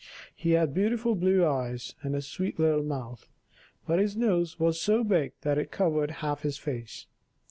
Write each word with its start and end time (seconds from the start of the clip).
He 0.35 0.53
had 0.53 0.73
beautiful 0.73 1.13
blue 1.13 1.45
eyes 1.45 1.93
and 2.01 2.15
a 2.15 2.23
sweet 2.23 2.57
little 2.57 2.81
mouth, 2.81 3.29
but 3.85 3.99
his 3.99 4.17
nose 4.17 4.59
was 4.59 4.81
so 4.81 5.03
big 5.03 5.33
that 5.41 5.59
it 5.59 5.69
covered 5.69 6.09
half 6.25 6.41
his 6.41 6.57
face. 6.57 7.05